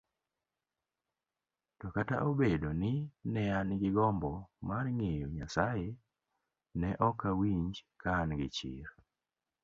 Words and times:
To 1.81 1.87
kata 1.97 2.15
obedo 2.29 2.69
ni 2.81 2.93
nean 3.33 3.67
gi 3.81 3.89
gombo 3.97 4.31
marng'eyo 4.67 5.27
Nyasaye, 5.37 5.89
ne 6.79 6.89
okawinj 7.07 7.73
kaan 8.01 8.29
gichir 8.39 8.87